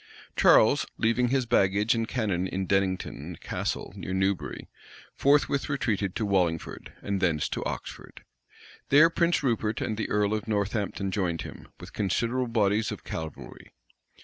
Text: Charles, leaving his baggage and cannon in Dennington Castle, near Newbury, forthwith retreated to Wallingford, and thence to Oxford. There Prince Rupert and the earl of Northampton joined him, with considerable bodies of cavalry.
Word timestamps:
Charles, 0.35 0.87
leaving 0.97 1.27
his 1.27 1.45
baggage 1.45 1.93
and 1.93 2.07
cannon 2.07 2.47
in 2.47 2.65
Dennington 2.65 3.35
Castle, 3.39 3.93
near 3.95 4.15
Newbury, 4.15 4.67
forthwith 5.15 5.69
retreated 5.69 6.15
to 6.15 6.25
Wallingford, 6.25 6.91
and 7.03 7.21
thence 7.21 7.47
to 7.49 7.63
Oxford. 7.65 8.23
There 8.89 9.11
Prince 9.11 9.43
Rupert 9.43 9.79
and 9.79 9.97
the 9.97 10.09
earl 10.09 10.33
of 10.33 10.47
Northampton 10.47 11.11
joined 11.11 11.43
him, 11.43 11.67
with 11.79 11.93
considerable 11.93 12.47
bodies 12.47 12.91
of 12.91 13.03
cavalry. 13.03 13.73